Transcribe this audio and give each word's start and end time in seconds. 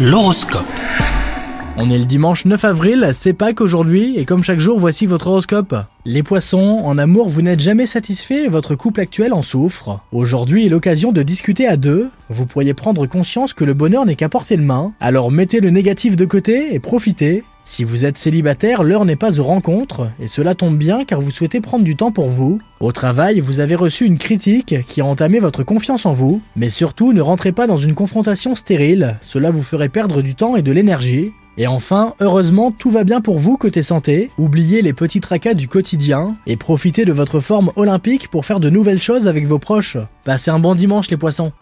L'horoscope. 0.00 0.64
On 1.76 1.90
est 1.90 1.98
le 1.98 2.04
dimanche 2.04 2.44
9 2.44 2.64
avril, 2.64 3.10
c'est 3.14 3.32
Pâques 3.32 3.60
aujourd'hui, 3.60 4.16
et 4.16 4.24
comme 4.24 4.44
chaque 4.44 4.60
jour, 4.60 4.78
voici 4.78 5.06
votre 5.06 5.26
horoscope. 5.26 5.74
Les 6.04 6.22
poissons, 6.22 6.82
en 6.84 6.98
amour, 6.98 7.28
vous 7.28 7.42
n'êtes 7.42 7.58
jamais 7.58 7.86
satisfait 7.86 8.44
et 8.44 8.48
votre 8.48 8.76
couple 8.76 9.00
actuel 9.00 9.32
en 9.32 9.42
souffre. 9.42 9.98
Aujourd'hui 10.12 10.66
est 10.66 10.68
l'occasion 10.68 11.10
de 11.10 11.24
discuter 11.24 11.66
à 11.66 11.76
deux. 11.76 12.10
Vous 12.28 12.46
pourriez 12.46 12.74
prendre 12.74 13.06
conscience 13.06 13.54
que 13.54 13.64
le 13.64 13.74
bonheur 13.74 14.06
n'est 14.06 14.14
qu'à 14.14 14.28
portée 14.28 14.56
de 14.56 14.62
main, 14.62 14.92
alors 15.00 15.32
mettez 15.32 15.58
le 15.58 15.70
négatif 15.70 16.16
de 16.16 16.26
côté 16.26 16.76
et 16.76 16.78
profitez. 16.78 17.42
Si 17.70 17.84
vous 17.84 18.06
êtes 18.06 18.16
célibataire, 18.16 18.82
l'heure 18.82 19.04
n'est 19.04 19.14
pas 19.14 19.38
aux 19.38 19.44
rencontres, 19.44 20.10
et 20.18 20.26
cela 20.26 20.54
tombe 20.54 20.78
bien 20.78 21.04
car 21.04 21.20
vous 21.20 21.30
souhaitez 21.30 21.60
prendre 21.60 21.84
du 21.84 21.96
temps 21.96 22.10
pour 22.10 22.30
vous. 22.30 22.58
Au 22.80 22.92
travail, 22.92 23.40
vous 23.40 23.60
avez 23.60 23.74
reçu 23.74 24.06
une 24.06 24.16
critique 24.16 24.76
qui 24.88 25.02
a 25.02 25.04
entamé 25.04 25.38
votre 25.38 25.64
confiance 25.64 26.06
en 26.06 26.12
vous, 26.12 26.40
mais 26.56 26.70
surtout 26.70 27.12
ne 27.12 27.20
rentrez 27.20 27.52
pas 27.52 27.66
dans 27.66 27.76
une 27.76 27.92
confrontation 27.92 28.54
stérile, 28.54 29.18
cela 29.20 29.50
vous 29.50 29.62
ferait 29.62 29.90
perdre 29.90 30.22
du 30.22 30.34
temps 30.34 30.56
et 30.56 30.62
de 30.62 30.72
l'énergie. 30.72 31.34
Et 31.58 31.66
enfin, 31.66 32.14
heureusement, 32.20 32.72
tout 32.72 32.90
va 32.90 33.04
bien 33.04 33.20
pour 33.20 33.38
vous 33.38 33.58
côté 33.58 33.82
santé. 33.82 34.30
Oubliez 34.38 34.80
les 34.80 34.94
petits 34.94 35.20
tracas 35.20 35.52
du 35.52 35.68
quotidien 35.68 36.36
et 36.46 36.56
profitez 36.56 37.04
de 37.04 37.12
votre 37.12 37.38
forme 37.38 37.70
olympique 37.76 38.28
pour 38.28 38.46
faire 38.46 38.60
de 38.60 38.70
nouvelles 38.70 38.98
choses 38.98 39.28
avec 39.28 39.46
vos 39.46 39.58
proches. 39.58 39.98
Passez 40.24 40.50
un 40.50 40.58
bon 40.58 40.74
dimanche 40.74 41.10
les 41.10 41.18
poissons 41.18 41.52